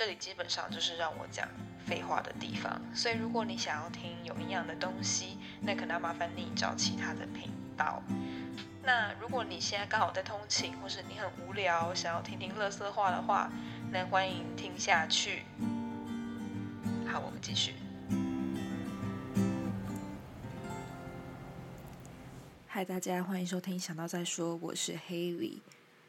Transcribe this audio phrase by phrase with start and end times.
[0.00, 1.46] 这里基本上就是让我讲
[1.86, 2.80] 废话的地方。
[2.94, 8.02] 所以如果你想要听有营养的东西，那可能要麻烦你找其他的频道。
[8.82, 13.52] 那如果你现在刚好在通勤，或是你很无聊，想要听听乐色话的话，
[13.92, 15.42] 那欢迎听下去。
[17.06, 17.74] 好，我们继续。
[22.66, 25.58] 嗨，大家欢迎收听，想到再说，我是 Haley。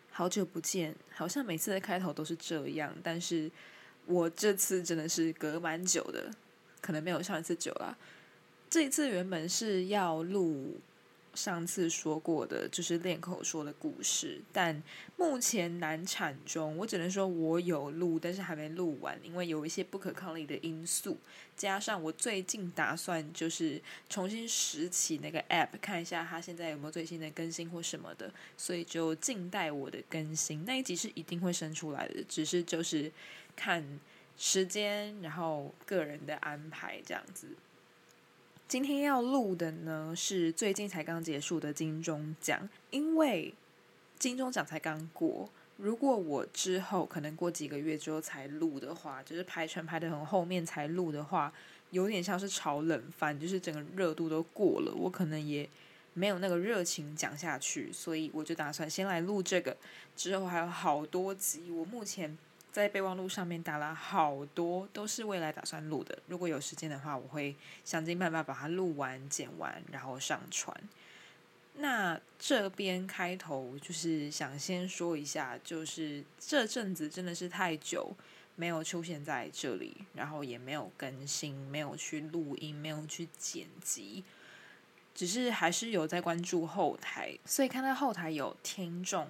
[0.09, 3.51] 好久不见，好像每次的开头都是这样，但是
[4.11, 6.29] 我这次真的是隔蛮久的，
[6.81, 7.97] 可能没有上一次久了。
[8.69, 10.79] 这一次原本是要录。
[11.33, 14.83] 上次说过的就是练口说的故事，但
[15.15, 21.17] 目前难产中，我只能说我有录，但是还没录完，因为有一些不可抗力的因素，
[21.55, 30.65] 加上我最近打算就是重新拾起那个 app，看一下它现在有没有最新的更新或什么的，所以就静待我的更新。
[30.65, 33.09] 那一集是一定会生出来的，只是就是
[33.61, 33.99] 看
[34.35, 37.49] 时间，然后个人的安排这样子。
[38.67, 43.53] 今天要录的呢是最近才刚结束的金钟奖，因为
[44.17, 45.47] 金钟奖才刚过。
[45.77, 51.53] 如果我之后可能过几个月之后才录的话，就是排程排的很后面才录的话，
[51.91, 55.69] 有点像是炒冷饭，就是整个热度都过了，我可能也
[56.15, 59.77] 没有那个热情讲下去，所以我就打算先来录这个。
[60.15, 62.35] 之后还有好多集，我目前。
[62.71, 66.17] 在备忘录上面打了好多，都是未来打算录的。
[66.27, 67.53] 如果有时间的话，我会
[67.83, 70.75] 想尽办法把它录完、剪完，然后上传。
[71.75, 78.13] 那这边开头就是想先说一下，就是这阵子真的是太久
[78.55, 84.23] 没有出现在这里，然后也没有更新，没有去录音，没有去剪辑，
[85.13, 89.27] 只是还是有在关注后台，所以看到后台有听众。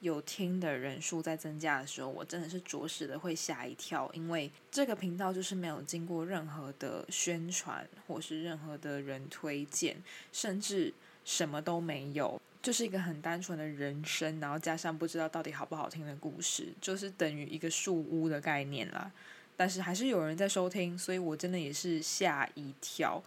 [0.00, 9.96] 有听的人数在增加的时候，我真的是着实的会吓一跳，因为这个频道就是没有经过任何的宣传，或是任何的人推荐，
[10.32, 10.92] 甚至
[11.24, 19.10] 什么都没有，就是一个很单纯的人生，然后加上不知道到底好不好听的故事，就是等于一个树屋的概念啦。
[19.56, 23.22] 但是还是有人在收听，所以我真的也是吓一跳。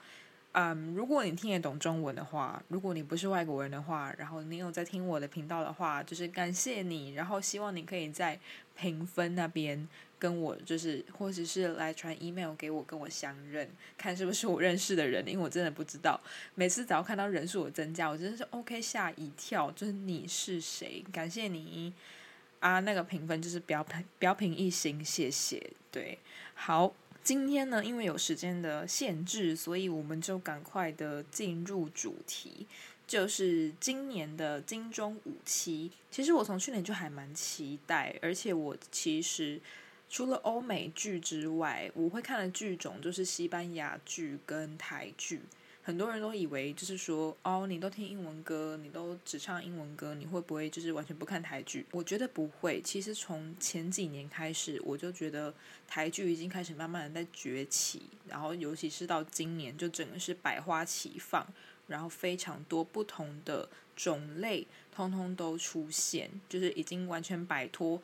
[0.59, 8.39] 嗯，如果你听得懂中文的话，如果你不是外国人的话，然后你有在听我的频道的话，就是感谢你，然后希望你可以在
[8.75, 9.87] 评分那边
[10.17, 13.69] 跟我，就是或者是来传 email 给我，跟我相认，
[13.99, 16.19] 看是不是我认识的人，因为我真的不知道。
[16.55, 21.05] 每次只要看到人数有增加，我真的是 OK 吓一跳，就是你是谁？
[21.11, 21.93] 感谢你
[22.61, 25.69] 啊，那个评分就是标评标评一星，谢谢。
[25.91, 26.17] 对，
[26.55, 26.91] 好。
[27.27, 32.65] 今天呢，因为有时间的限制，所以我们就赶快的进入主题，
[33.05, 35.91] 就是今年的金钟五期。
[36.09, 39.59] 其实我从去年就还蛮期待，而且我其实
[40.09, 45.41] 除了欧美剧之外，我会看的剧种就是西班牙剧跟台剧。
[45.87, 51.85] 很多人都以为就是说，哦，你都听英文歌，你都只唱英文歌，你会不会就是完全不看台剧？
[51.91, 52.81] 我觉得不会。
[52.81, 55.53] 其实从前几年开始，我就觉得
[55.87, 61.47] 台剧已经开始慢慢的在崛起，然后尤其是到今年，就整个是百花齐放，
[61.87, 68.03] 然后非常多不同的种类，通通都出现，就是已经完全摆脱，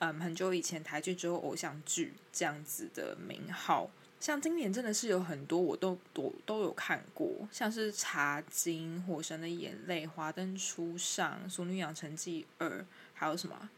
[0.00, 3.88] 嗯，很久以前台剧只有偶像剧这样子的名号。
[4.20, 12.68] 像今年真的是有很多我都都都有看过，像是《茶经》《火神的眼泪》《华灯初上》《俗女养成记二》，
[13.14, 13.70] 还有什么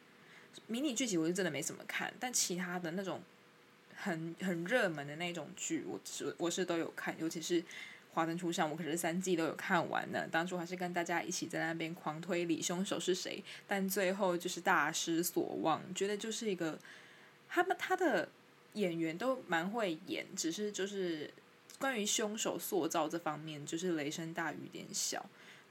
[0.66, 2.12] 迷你剧集，我是真的没怎么看。
[2.18, 3.22] 但其他的那种
[3.94, 7.62] 很很热门的那种剧，我是我是都有看，尤其是
[8.12, 10.26] 《华灯初上》，我可是三季都有看完的。
[10.26, 16.76] 当初还是跟大家一起在那边狂推理凶手是谁，但最后就是大失所望，觉得就是一个
[17.48, 18.28] 他们他的。
[18.74, 21.30] 演员都蛮会演，只是就是
[21.78, 25.24] 关于凶手塑造这方面，就是雷声大雨点小。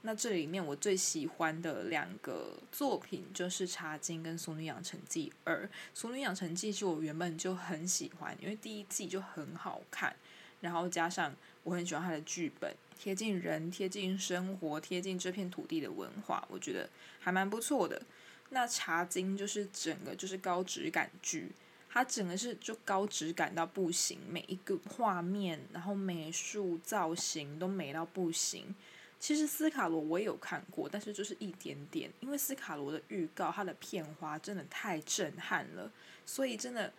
[0.04, 5.62] 那这里面我最喜欢的两个作品就是《茶经》跟《俗女养成记二》。
[5.94, 10.16] 《俗女养成记》是我原本就很喜欢，因为第一季就很好看，
[10.60, 11.32] 然后加上
[11.62, 16.90] 我很喜欢它的剧本，贴近人、贴近生活、贴近这片土地的文化，我觉得
[17.20, 18.02] 还蛮不错的。
[18.50, 21.52] 那《茶经》就是整个就是高质感剧。
[21.92, 28.74] 它整个是就高质感到不行，每一个画面，然后美术造型都美到不行。
[29.20, 35.92] 其实斯卡罗我也有看过，但是就是一点点，因为斯卡罗的预告它的片花真的太震撼了，
[36.24, 36.90] 所以真的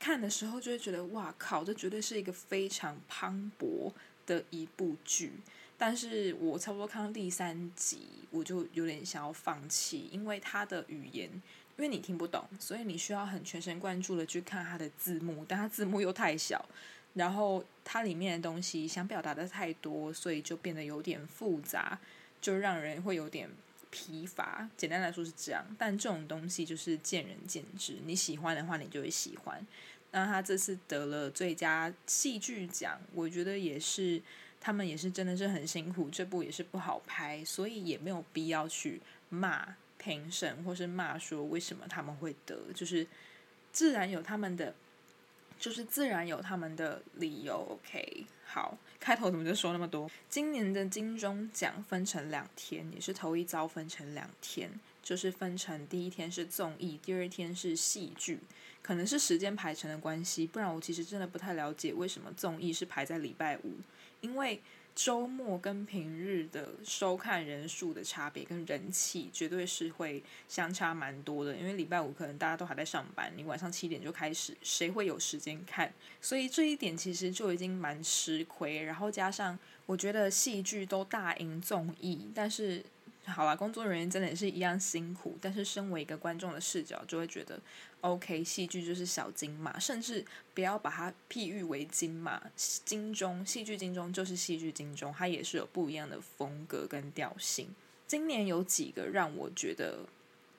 [0.00, 3.92] 看的时候就会觉得哇靠，这绝对是一个非常磅礴
[4.26, 5.30] 的一部剧。
[5.78, 11.40] 但是我差不多看到第三集，我就有点想要放弃，因为它的语言。
[11.80, 16.62] 因为你听不懂，所以你需要很全神贯注的去看它的字幕，但它字幕又太小，
[17.14, 21.98] 然后它里面的东西想表达的太多，所以就变得有点复杂，
[22.38, 23.48] 就让人会有点
[23.90, 24.68] 疲乏。
[24.76, 29.66] 简单来说是这样，但这种东西就是见仁见智，你喜欢的话，你就会喜欢。
[30.10, 34.20] 那他这次得了最佳戏剧奖，我觉得也是，
[34.60, 39.00] 他们也是真的是很辛苦，这部也是不好拍，所以也没有必要去
[39.30, 43.06] 骂评审或是骂说为什么他们会得，就是
[43.70, 44.74] 自然有他们的，
[45.58, 47.54] 就是自然有他们的理由。
[47.70, 50.10] OK，好，开头怎么就说那么多？
[50.30, 54.70] 今年的金钟奖分成两天，也是头一遭分成两天，
[55.02, 58.40] 就是分成第一天是综艺，第二天是戏剧。
[58.82, 63.74] 可能是时间排程的关系，不然我其实真的不太了解为什么综艺是排在礼拜五。
[64.22, 64.60] 因为
[64.94, 71.56] 周末跟平日的收看人数的差别跟人气绝对是会相差蛮多的。
[71.56, 75.92] 因为礼拜五可能大家都还在上班，你晚上七点就开始，谁会有时间看？
[76.20, 78.82] 所以这一点其实就已经蛮吃亏。
[78.82, 82.84] 然后加上我觉得戏剧都大赢综艺，但是。
[83.26, 87.60] 好了，工作人员真的也是一样辛苦，但是身为一个观众的视角，就会觉得
[88.00, 90.24] ，OK，戏剧就是小金马，甚至
[90.54, 97.68] 不要把它譬喻为金马、金钟，戏剧金钟就是戏剧金钟，它也是有不一样的风格跟调性。
[98.06, 100.00] 今年有几个让我觉得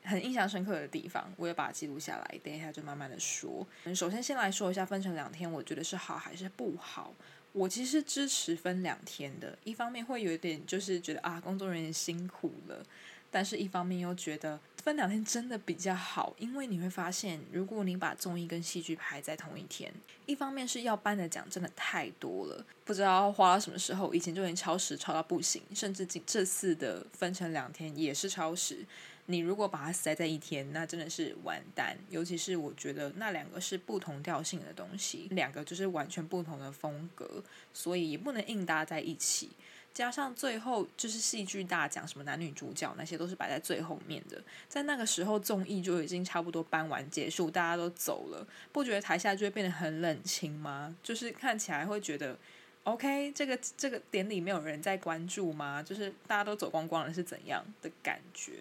[0.03, 3.67] 很印象深刻的地方，我也把它记录下来，等一下就慢慢的说。
[3.93, 7.13] 首先先来说一下分成两天，我觉得是好还是不好。
[7.53, 12.85] 我其实支持分两天的，一方面会有一点就是觉得啊，工作人员辛苦了，
[13.31, 19.91] 但是一方面又觉得分两天真的比较好，因为你会发现，如果你把综艺跟戏剧排在同一天，
[20.25, 28.85] 一方面是要颁的奖真的太多了，不知道花到什么时候，以前就已经超时超到不行，甚至这次的分成两天也是超时。
[29.27, 31.95] 你如果把它塞在一天，那真的是完蛋。
[32.09, 37.41] 尤其是我觉得那两个是不同调性的东西，两个就是完全不同的风格，
[37.71, 39.51] 所以也不能硬搭在一起。
[39.93, 50.95] 加上最后就是戏剧大奖，什么男女主角那些都是摆在最后面的，在那个时候综艺就已经差不多搬完结束，大家都走了，不觉得台下就会变得很冷清吗？
[51.03, 52.37] 就是看起来会觉得
[52.83, 55.83] ，OK，这个这个典礼没有人在关注吗？
[55.83, 58.53] 就是大家都走光光了，是怎样的感觉？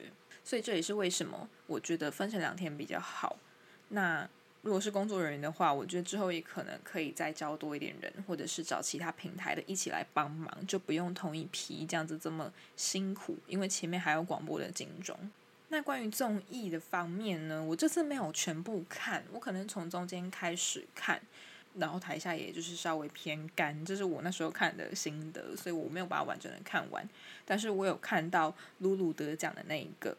[0.42, 3.36] 所以这也是为什么我觉得分成两天比较好。
[3.90, 4.28] 那
[4.62, 13.38] 如果是工作人员的话，我觉得之后也可能可以再招多一点人，或者是找其他平台的一起来帮忙，就不用同一批这样子这么辛苦。
[13.46, 15.16] 因为前面还有广播的警钟。
[15.68, 21.20] 那关于综艺的方面呢，我这次没有全部看，我可能从中间开始看，
[21.76, 27.08] 然后台下也就是稍微偏干，这是我那时候看的心得，所以我没有把它完整的看完。
[27.46, 30.16] 但是我有看到露露得奖的那一个。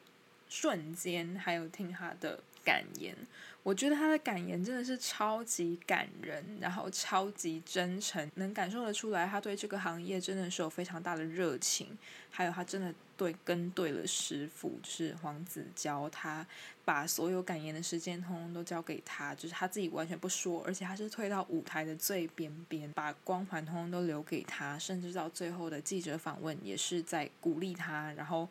[0.54, 3.16] 瞬间，还有听他的感言，
[3.64, 11.98] 我觉得他的感言真的是超级感人，然后超级真诚，能感受得出来，他对这个行业真的是有非常大的热情，
[12.30, 16.46] 还有他真的对跟对了师傅，就是黄子佼，他
[16.84, 28.48] 把所有感言的时间通通都交给他，就是他自己完全不说，而且他是退到舞台的最边边，把光环通通都留给他，甚至到最后的记者访问也是在鼓励他，然后。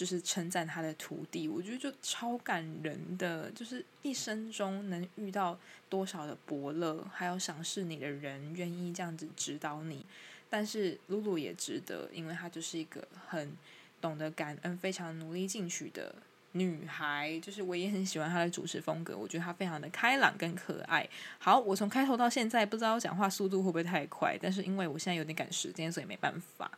[0.00, 3.50] 就是称赞他的徒弟，我觉得就超感人的。
[3.50, 5.58] 就是一生中能遇到
[5.90, 10.06] 多少的伯乐，还有赏识你的人，愿意这样子指导你。
[10.48, 13.52] 但是露露也值得，因为她就是一个很
[14.00, 16.14] 懂得感恩、非常努力进取的
[16.52, 17.38] 女孩。
[17.40, 21.06] 就是我也很喜欢她的主持风格，我觉得她非常的开朗跟可爱。
[21.38, 26.70] 好，我从开头到现在，不知道讲话速度会不会太快，但是因为我现在有点赶时间，所以没办法。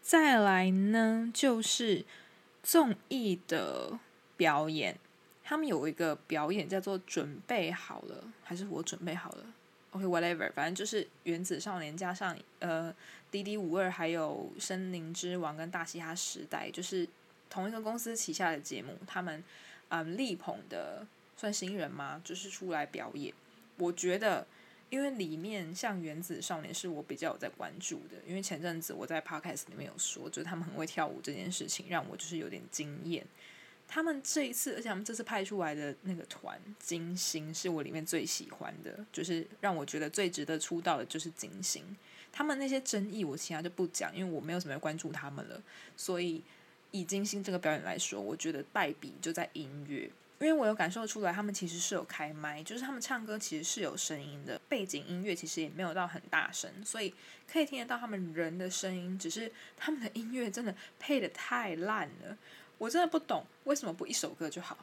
[0.00, 2.04] 再来呢，就是。
[2.68, 3.98] 综艺的
[4.36, 4.94] 表演，
[5.42, 9.46] 他们有一个表演叫做“准备好了”，还是我准备好了
[9.92, 12.92] ？OK，whatever，反正就是《原子少年》加上呃
[13.30, 17.08] 《滴滴五二》，还有《森林之王》跟《大嘻哈时代》，就是
[17.48, 19.42] 同一个公司旗下的节目，他们
[19.88, 21.06] 嗯力捧的
[21.38, 22.20] 算新人吗？
[22.22, 23.32] 就是出来表演，
[23.78, 24.46] 我觉得。
[24.90, 33.26] 因为里面像原子少年是我比较有在关注的，因为前阵子我在 podcast 里面有说，就是他们很会跳舞这件事情，让我就是有点惊艳。
[33.86, 41.82] 他们这一次，而且他们这次派出来的那个团金星是我里面最喜欢的，就是让我觉得最值得出道的就是金星。
[42.30, 45.62] 他们那些争议我其他就不讲，因为我没有什么要关注他们了。
[45.96, 46.42] 所以
[46.90, 50.10] 以金星这个表演来说，我觉得败笔就在音乐。
[50.40, 57.12] 因为我有感受出来，他们其实是有开麦，就是他们唱歌其实是有声音的，背景音乐其实也没有到很大声，所以
[57.50, 62.38] 可以听得到他们人的声音，只是他们的音乐真的配的太烂了，
[62.78, 64.78] 我真的不懂为什么不一首歌就好，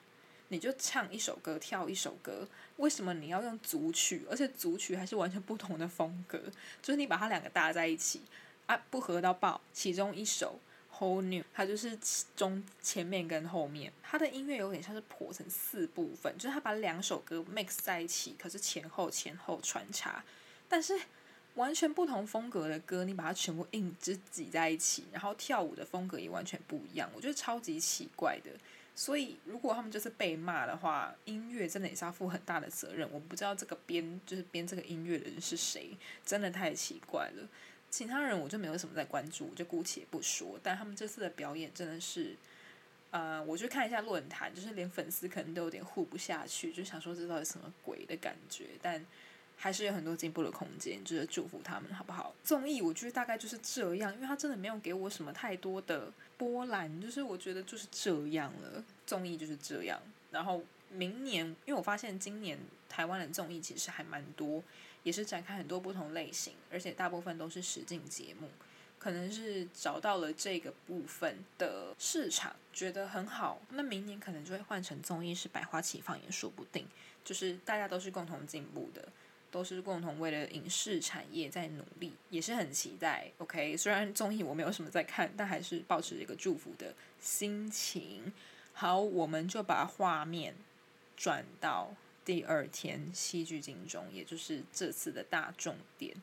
[0.49, 2.45] 你就唱一首歌，跳一首歌，
[2.75, 4.25] 为什么你要用组曲？
[4.29, 6.37] 而且组曲还是完全不同的风格，
[6.81, 8.21] 就是你把它两个搭在一起
[8.65, 9.61] 啊，不合到爆。
[9.71, 10.59] 其中一首
[10.97, 11.97] Whole New，它就是
[12.35, 20.23] 中前面跟后面，它的音乐有点像是破成四部分，就是它把两首歌 mix 在一起，可是前后前后穿插，
[20.69, 20.99] 但是
[21.55, 28.51] 完全不同风格的歌，你把它全部硬只挤在一起，然后跳舞的风格也完全不一样，我觉得超级奇怪的。
[28.97, 33.05] 所以，如果他们就是被骂的话，音乐真的也是要负很大的责任。
[33.11, 37.45] 我不知道这个编就是编这个音乐的人是谁，真的太奇怪了。
[37.95, 40.59] 其他人我就没有什么在关注，我就姑且不说。
[40.61, 42.35] 但他们这次的表演真的是，
[43.11, 48.65] 呃，我去看一下论坛，就是连粉丝可能都有点护不下去，就想说这到底什么鬼的感觉。
[48.81, 49.01] 但
[49.55, 52.35] 还是有很多进步的空间，就是祝福他们好不好？
[52.43, 56.11] 综艺我觉得大概就是这样，因为他真的没有给我什么太多的。
[56.37, 59.97] 波澜就是我觉得就是这样了，综艺就是这样。
[60.31, 62.59] 然后明年，因为我发现今年
[62.89, 64.61] 台湾的综艺其实还蛮多，
[65.05, 68.49] 也是展开很多不同类型，而且大部分都是实境节目，
[68.99, 73.61] 可能是找到了这个部分的市场，觉得很好。
[73.69, 76.85] 那明年可能就会换成综艺是百花齐放也说不定，
[77.23, 79.07] 就是大家都是共同进步的。
[79.51, 83.31] 都是共同为了影视产业在努力，也是很期待。
[83.37, 88.33] OK，虽然综艺我没有什么在看，但还是保持一个祝福的心情。
[88.73, 90.53] 好，我们就把画面
[91.15, 96.13] 转到第二天戏剧金钟，也就是这次的大重点。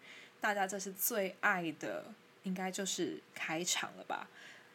[0.40, 2.04] 大家这是最爱的，
[2.42, 4.28] 应该就是开场了吧？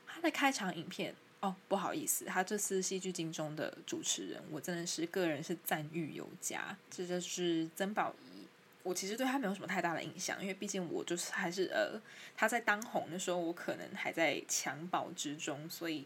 [0.08, 6.76] 他的开场影片哦，不好意思，他这次戏剧金钟的主持人，我真的是个人是赞誉有加。
[6.90, 8.48] 这就是曾宝仪。
[8.84, 12.02] 我其实对他没有什么太大的印象，因为毕竟我就是还是呃，
[12.38, 16.06] 他在当红的时候，我可能还在襁褓之中，所以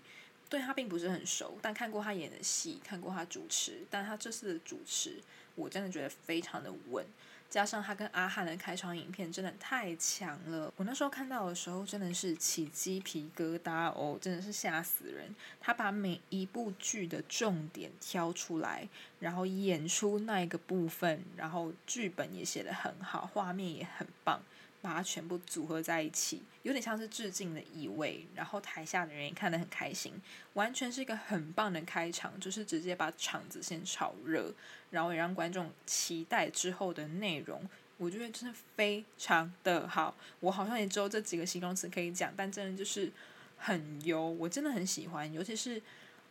[0.51, 1.57] 对他并不是很熟。
[1.61, 5.19] 但看过他演的戏，看过他主持，但他这次的主持，
[5.55, 7.05] 我真的觉得非常的稳。
[7.49, 15.35] 加上他跟阿汉的开场影片真的太强了，我那时候看到的时候真的是起鸡皮疙瘩哦，真的是吓死人。
[15.59, 18.87] 他把每一部剧的重点挑出来，
[19.19, 24.41] 然后演出那一个部分，然后剧本也写得很好，画面也很棒。
[24.81, 28.25] 把它全部组合在一起，有点像是致敬的意味。
[28.35, 30.13] 然后台下的人也看得很开心，
[30.53, 34.53] 完全是一个很棒的开场，就是直接把场子先炒热，
[34.89, 37.69] 然后也让观众期待之后的内容。
[37.97, 43.11] 我觉得真的非常的好，我好像也只有这几个形容词可以讲，但真的就是
[43.57, 45.31] 很优，我真的很喜欢。
[45.31, 45.79] 尤其是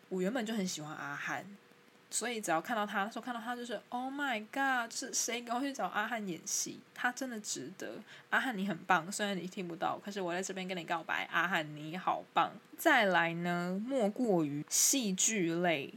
[0.09, 1.47] 我原本就很喜欢阿汉。
[2.13, 6.81] 所以只要看到他，那时候看到他就是 Oh my God，是谁赶快去找阿汉演戏？
[6.93, 8.01] 他真的值得。
[8.31, 12.53] 阿汉你很棒，虽然你听不到，可是我在这边跟你告白，阿汉你好棒。
[12.77, 15.95] 再来呢，莫过于戏剧类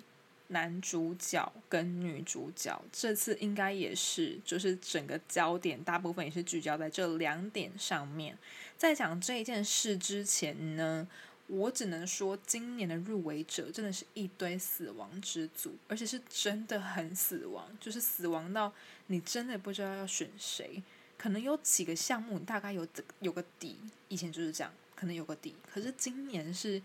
[0.49, 8.37] 男主角跟女主角，这次应该也是，就是整个焦点大部分也是聚焦在这两点上面。
[8.77, 11.07] 在讲这一件事之前呢。
[11.55, 18.73] 我只能说，今年的入围者真的是一堆死亡之组，而且是真的很死亡，就是死亡到
[19.05, 20.81] 你真的不知道要选谁。
[21.15, 22.87] 可能有几个项目你大概有
[23.19, 25.55] 有个底，以前就是这样，可能有个底。
[25.71, 26.81] 可是今年是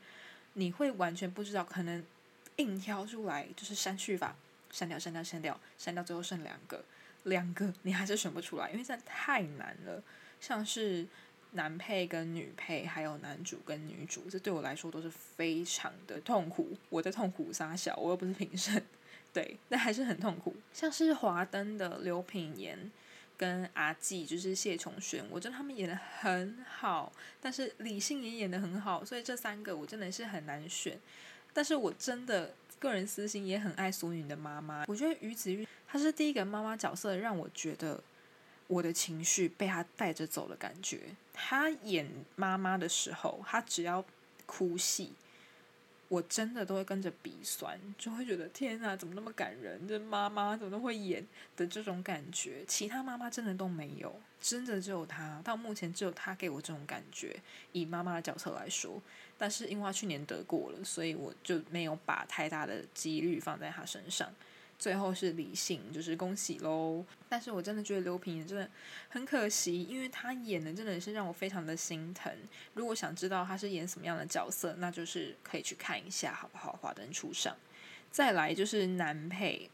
[0.52, 2.04] 你会完全不知道，可能
[2.56, 4.36] 硬挑出来就是删去法，
[4.70, 6.84] 删掉、删掉、删掉、删掉，最后剩两个，
[7.22, 10.02] 两个你还是选不出来，因为真的太难了，
[10.42, 11.06] 像是。
[11.52, 16.76] 男配跟女配，还有男主跟女主，这对我来说都是非常的痛苦。
[16.90, 18.82] 我在痛苦撒小，我又不是评审，
[19.32, 20.54] 对，但还是很痛苦。
[20.72, 22.90] 像是华灯的刘品言
[23.36, 30.98] 跟阿纪，就是谢琼轩，我觉得他们演的很好，但是李信也演的很好，所以这三个我真的是很难选。
[31.54, 38.02] 但是我真的个人私心也很爱苏云的妈妈，我觉得于子玉她是第一个妈妈角色，让我觉得。
[38.68, 41.00] 我的情绪被他带着走的感觉。
[41.32, 44.04] 他演妈妈的时候，他只要
[44.46, 45.12] 哭戏，
[46.08, 49.86] 我真的都会跟着鼻酸，就会觉得天哪，怎么那么感人？
[49.86, 55.40] 这妈妈怎么都会演的这种感觉，其他妈妈真的都没有，真的只有他。
[55.44, 57.40] 到目前只有他给我这种感觉，
[57.72, 59.00] 以妈妈的角色来说。
[59.36, 64.28] 但是因为去年得过了，所以我就没有把太大的几率放在他身上。
[64.78, 67.04] 最后是理性，就是恭喜喽！
[67.28, 68.70] 但是我真的觉得刘品真的
[69.08, 72.32] 很可惜，因为他演的真的是让我非常的心疼。
[72.74, 76.78] 如果想知道他是演什么样的角色，那就是可以去看一下，好不好？
[76.80, 77.56] 华灯初上。
[78.10, 79.68] 再来就是男配，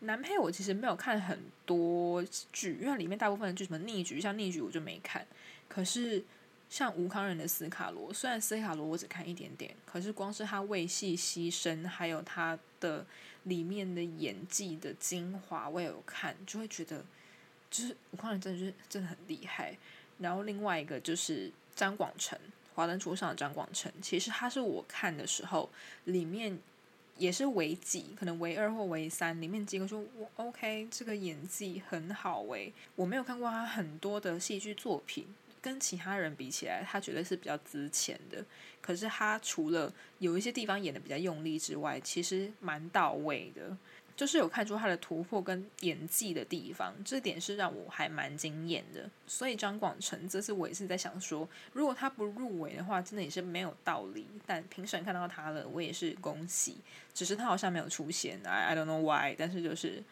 [0.00, 5.26] 男配我其实没有看很多剧，因为里面大部分的剧什么逆局，像逆局我就没看。
[5.68, 6.24] 可是
[6.70, 13.04] 像吴康仁的斯卡罗，虽然斯卡罗我只看一点点，可是光是他为戏牺牲，还有他的。
[13.44, 17.02] 里面的演技的精华，我也有看，就会觉得
[17.70, 19.74] 就是吴康仁真的是真的很厉害。
[20.18, 22.38] 然后另外一个就是张广成，
[22.74, 25.70] 《华灯初上》的张广成，其实他是我看的时候
[26.04, 26.58] 里面
[27.16, 35.26] 也是唯几，可能唯二或唯三里面几个说，我 OK，这个演技很好诶，我没有看过他很多的戏剧作品。
[35.62, 38.44] 跟其他人比起来，他绝对是比较值钱的。
[38.80, 43.76] 可是他除了有一些地方演的比较用力之外，其实蛮到位的，
[44.16, 49.08] 就是有看出他的突破跟演技的地方，这点是让我还蛮惊艳的。
[49.26, 54.26] 所以张广成这次我也是在想说，如果他不入围的话，真的也是没有道理。
[54.46, 56.78] 但评审看到他了，我也是恭喜。
[57.12, 60.02] 只是他好像没有出现，I I don't know why，但是就是。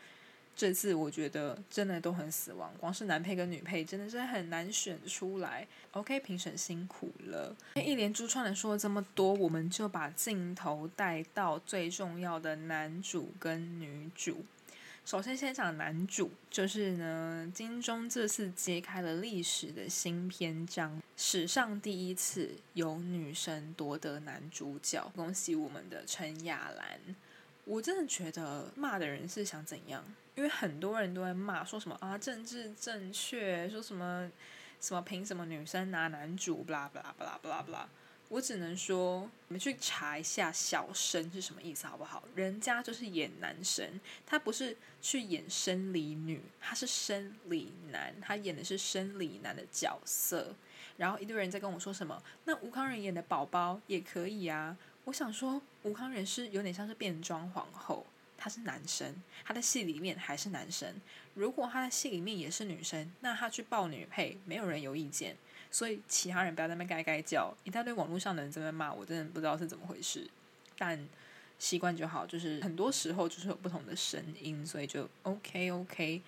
[0.58, 5.64] 这次我觉得真的都很死亡，光是男配跟女配真的是很难选出来。
[5.92, 7.54] OK，评审辛苦了。
[7.76, 14.44] 一连珠串的说了这么多，我们就把镜头带到最重要的男主跟女主。
[15.04, 26.98] 首先先讲男主，就是呢，金钟这次揭开了历史的新篇章，史上第一次有女生夺得男主角，恭喜我们的陈雅兰。
[27.64, 30.02] 我真的觉得骂的人是想怎样？
[30.38, 34.30] 因为很多人都在骂，说什么啊政治正确，说什么
[34.80, 37.88] 什么凭什么女生拿男主，不啦不啦不啦不啦不啦。
[38.28, 42.22] 我只能说，你们去查一下“小生”是什么意思好不好？
[42.36, 50.54] 人家就是演男生，他不是去演生理女，他是生理男，他演的是生理男的角色。
[50.98, 54.76] 然后一堆人在跟我说什么，那吴康仁演的宝宝也可以啊。
[55.06, 58.06] 我想说，吴康仁是有点像是变装皇后。
[58.38, 59.14] 他是男生，
[59.44, 60.94] 他的戏里面还是男生。
[61.34, 65.36] 如果他的戏里面也是女生，那他去报女配，没有人有意见。
[65.70, 70.26] 所以其他人不要在那边该该叫，一大堆网络上的人在那边骂，我真的不知道是怎么回事。
[70.78, 70.98] 但
[71.58, 76.22] 习惯就好，就是很多时候就是有不同的声音，所以就 OK OK。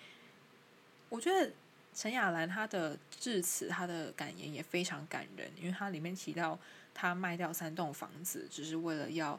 [1.09, 1.53] 我觉得
[1.95, 6.59] 陈雅兰她的致辞，她的感言也非常感人，因为她里面提到
[6.93, 9.39] 她卖掉三栋房子，只是为了要。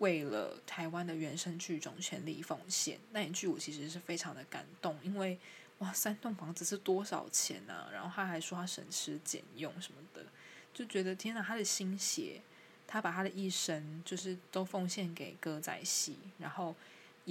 [0.00, 5.38] 为了台湾的原生剧种全力奉献，那一句我其实是非常的感动，因为
[5.78, 7.88] 哇，三栋房子是多少钱呢？
[7.90, 10.26] 然后他还说他省吃俭用什么的，
[10.74, 12.42] 就觉得天哪，他的心血，
[12.86, 16.74] 他把他的一生就是都奉献给歌仔戏，然后。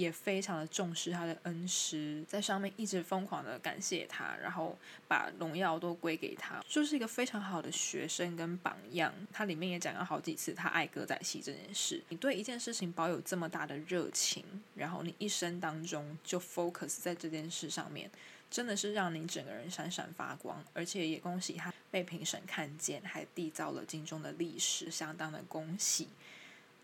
[0.00, 9.12] 也非常的重视他的恩师，在上面一直疯狂的感谢他，然后把荣耀都归给他，就是一个非常好的学生跟榜样。
[9.30, 12.02] 他里面也讲了好几次他爱歌仔戏这件事。
[12.08, 14.42] 你对一件事情保有这么大的热情，
[14.74, 18.10] 然后你一生当中就 focus 在这件事上面，
[18.50, 20.64] 真的是让你整个人闪闪发光。
[20.72, 26.08] 而且也恭喜他被评审看见，还缔造了金钟的历史，相当的恭喜。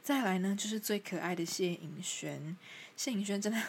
[0.07, 2.57] 再来呢，就是最可爱的谢颖轩。
[2.97, 3.61] 谢颖轩真的，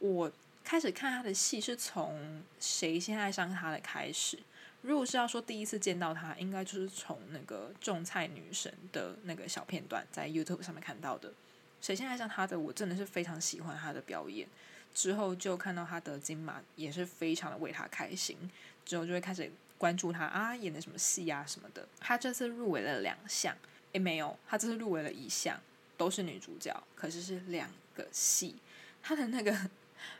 [0.00, 0.32] 我
[0.64, 2.18] 开始看他的戏是从
[2.58, 4.36] 《谁先爱上他》的开始。
[4.80, 11.28] 如果是要说第一次见到他，应该就是从那个种菜女神的那个小片段，在 YouTube 上面看到的。
[11.80, 14.48] 《谁先爱上他》的，我真的是非常喜欢他的表演。
[14.92, 18.36] 之后就看到他得金马，也是非常的为他开心。
[18.84, 21.86] 之后就会开始关注他啊，演的什么戏啊什么的。
[22.00, 23.56] 他这次入围了两项。
[23.92, 25.60] 也没有，他这次入围了一项，
[25.96, 28.56] 都是女主角，可是是两个戏。
[29.02, 29.56] 他的那个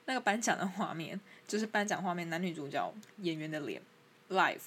[0.07, 3.81] 那个颁奖的画面，就是颁奖画面，男女主角演员的脸
[4.31, 4.61] ，live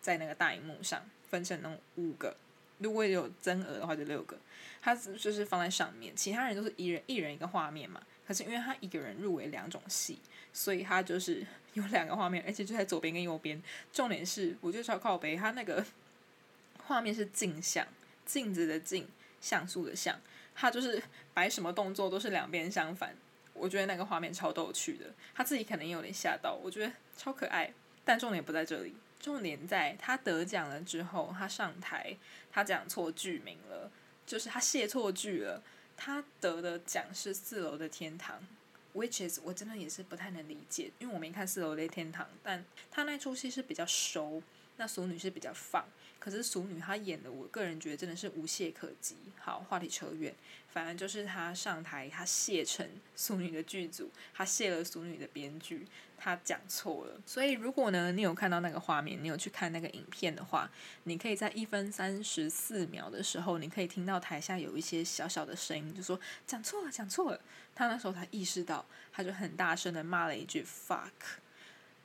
[0.00, 2.36] 在那个大荧幕上，分成那五个，
[2.78, 4.36] 如果有增额的话就六个，
[4.80, 8.02] 他就是放在上面，其他人都是一人一人一个画面嘛。
[8.24, 10.18] 可是因为他一个人入围两种戏，
[10.52, 11.44] 所以他就是
[11.74, 13.60] 有两个画面，而且就在左边跟右边。
[13.92, 15.84] 重点是，我觉得超靠背，他那个
[16.84, 17.86] 画面是镜像。
[18.32, 19.06] 镜子的镜，
[19.42, 20.18] 像素的像，
[20.54, 21.02] 他就是
[21.34, 23.14] 摆什么动作都是两边相反。
[23.52, 27.70] 我觉得那个画面超逗趣的，他自己可能也有点吓到，我觉得超可爱。
[28.06, 32.16] 但重点不在这里，重点在他得奖了之后，他上台，
[32.50, 33.90] 他讲错剧名了，
[34.26, 35.62] 就是他写错剧了。
[35.94, 38.40] 他得的奖是《四楼的天堂》
[38.98, 44.42] ，which is 我真的也是不太能理解，因为我没看《四楼的天堂》，但他那出戏是比较熟，
[44.78, 45.84] 那俗女是比较放。
[46.22, 49.16] 可是俗女她演的，我个人觉得真的是无懈可击。
[49.40, 50.32] 好，话题扯远，
[50.72, 55.84] 反正就是她上台，她谢成俗女的剧组，她谢了俗女的编剧，
[56.16, 57.20] 她讲错了。
[57.26, 60.70] 所以如果呢，你有看到那个画面，你有去看那个影片的话，
[61.02, 67.40] 你可以在一分三十四秒的时候，你可以听到台下有一些小小的声音，就说讲错了，讲错了。
[67.74, 71.10] 他那时候才意识到，他就很大声的骂了一句 fuck。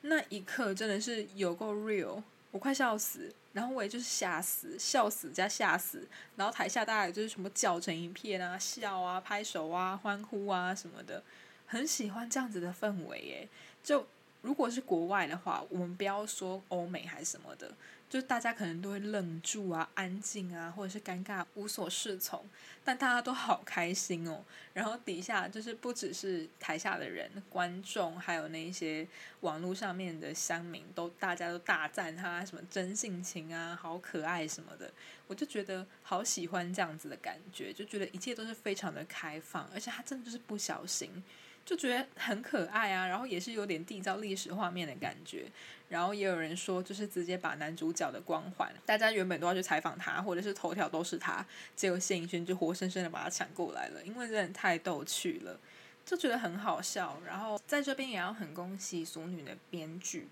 [0.01, 2.23] 那一刻真的是有够 real。
[2.51, 11.21] 我快笑死，然后我也就是吓死，笑死加吓死，然后台下大家就是什么叫成一片啊，笑啊，拍手啊，欢呼啊什么的，
[11.65, 13.49] 很喜欢这样子的氛围耶。
[13.83, 14.05] 就
[14.41, 17.71] 如果是国外的话，我们不要说欧美还是什么的。
[18.09, 22.45] 就大家可能都会愣住啊、安静啊，或者是尴尬、无所适从，
[22.83, 24.43] 但大家都好开心哦。
[24.73, 29.05] 然后底下就是不只是台下的人、观众，还有那些
[29.41, 34.89] 网络上面的乡民，都大家都大赞他什么真性情啊、好可爱什么的。
[35.27, 41.21] 我就觉得好喜欢这样子的感觉，就觉得一切都是非常的开放，而且他真的就是不小心。
[41.67, 45.51] 就觉得很可爱啊，然后也是有点缔造历史画面的感觉。
[45.89, 55.59] 然后也有人说，就是直接把男主角的光环，大家原本都要去采访他，或者是头条都是他，结果谢颖轩就活生生的把他抢过来了，因为真的太逗趣了，
[56.05, 57.19] 就觉得很好笑。
[57.25, 60.29] 然后在这边也要很恭喜《俗女》的编剧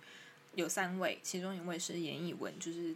[0.54, 2.96] 有三位，其中一位是严艺文，就是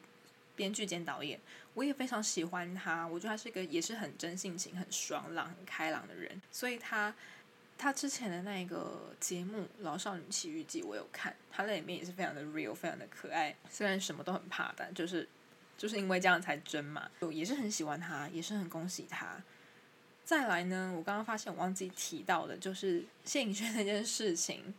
[0.56, 1.38] 编剧兼导演，
[1.74, 7.14] 我也非常喜欢他，我觉得他是一个也是很真性情、很爽朗、很开朗的人，所以他。
[7.80, 13.56] 他之前的那个节目《老少女奇遇记》，我有看，他在里面也是非常的 real，非常的可爱。
[13.72, 15.26] 虽然什么都很怕，但就是
[15.78, 17.10] 就是因为这样才真嘛。
[17.22, 19.42] 就也是很喜欢他，也是很恭喜他。
[20.26, 24.74] 再来呢，我刚刚发现我忘记提到的，就是谢颖轩那件事情，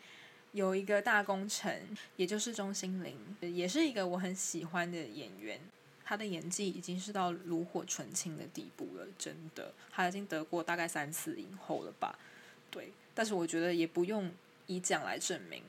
[0.53, 5.59] 有一个大功臣，也就是钟欣凌，也是一个我很喜欢的演员。
[6.05, 12.19] 他的演技已经是到炉火纯青的地步了，真的，他已经得过大概三次影后了吧。
[12.71, 14.31] 对，但是我觉得也不用
[14.67, 15.63] 以奖来证明，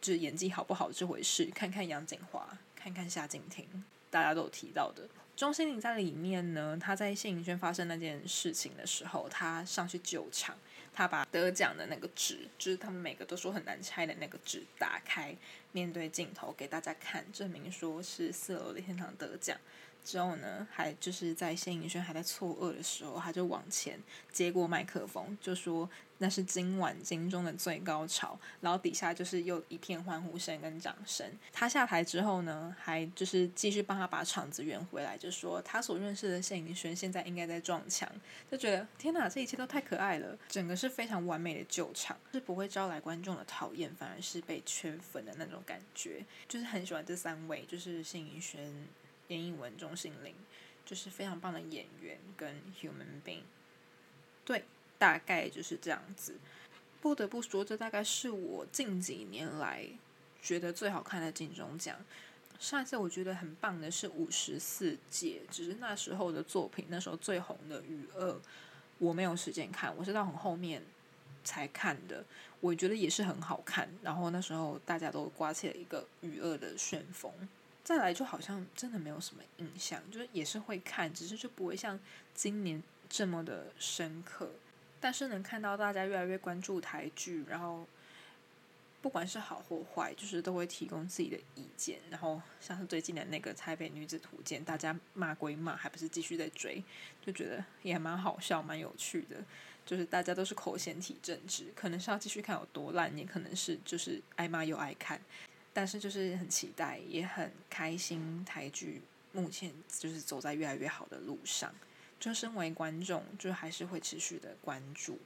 [0.00, 1.46] 就是演技好不好这回事。
[1.54, 3.66] 看看杨锦华，看看夏静婷，
[4.10, 5.08] 大家都有提到的。
[5.34, 10.56] 钟欣凌在里面呢，他在谢颖轩发生那件事情的时候，他上去救场，
[10.94, 15.36] 他把得奖的那个纸，就是他们每个都说很难拆的那个纸打开，
[15.72, 19.58] 面对镜头给大家看，证明说是四楼的天堂得奖。
[20.06, 23.98] 之后呢，还就是在谢颖轩还在错愕的时候，他就往前
[24.30, 28.38] 接过麦克风，就说那是今晚金钟的最高潮。
[28.60, 31.26] 然后底下就是又一片欢呼声跟掌声。
[31.52, 38.08] 他下台之后呢，还就是继续帮他把场子圆回来，就说他所认识的谢颖轩现在应该在撞墙，
[38.48, 46.24] 就觉得天哪，这一切都太可爱了，整个是非常完美的救场，是不会招来观众的讨厌，反而是被圈粉的那种感觉。
[46.48, 48.86] 就是很喜欢这三位，就是谢颖轩。
[49.28, 50.34] 严艺文、钟欣凌，
[50.84, 53.42] 就是非常棒的演员跟 human being，
[54.44, 54.64] 对，
[54.98, 56.36] 大概就是这样子。
[57.00, 59.86] 不得不说，这大概是我近几年来
[60.42, 61.96] 觉得最好看的金钟奖。
[62.58, 68.32] 上一次我觉得很棒的是五十四届，只是那时候的作品，那时候最红的《雨二》，
[68.98, 70.82] 我没有时间看，我是到很后面
[71.44, 72.24] 才看的。
[72.60, 77.30] 我觉得也是很好看，然后那时候大家都刮起了一个《雨二》的旋风。
[77.86, 81.96] 再来就好像真的没有什么印象，就是也是会看，只是就不会像
[82.34, 84.50] 今年这么的深刻。
[84.98, 87.86] 但是能看到大家越来越关注台剧，然后
[89.00, 92.00] 不管是好或坏，就是都会提供自己的意见。
[92.10, 96.82] 然后像是最近的那个《台北女子图鉴》，大家骂归骂，还不是继续在追，
[97.24, 99.36] 就觉得也蛮好笑、蛮有趣的。
[99.84, 105.20] 就是大家都是口嫌体正直，可能是要继续看有多烂，也可能是就是爱骂又爱看。
[105.76, 108.42] 但是就是很期待，也很开心。
[108.46, 111.70] 台剧目前就是走在越来越好的路上，
[112.18, 115.18] 就身为观众，就还是会持续的关注。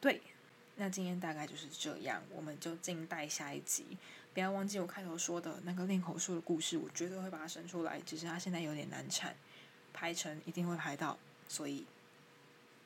[0.00, 0.22] 对，
[0.76, 3.98] 那今天大概就是这样，我们就静待下一集。
[4.32, 8.00] 不要忘记我开头说的那个练口述的故事，我绝对会把它生出来。
[8.02, 9.34] 只是它现在有点难产，
[9.92, 11.18] 拍成一定会拍到，
[11.48, 11.84] 所以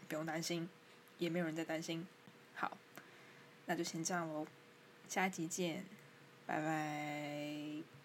[0.09, 0.67] 不用担心，
[1.19, 2.07] 也没有人在担心。
[2.55, 2.79] 好，
[3.67, 4.47] 那就先这样喽，
[5.11, 5.85] 下一集见。
[6.47, 7.96] 拜拜。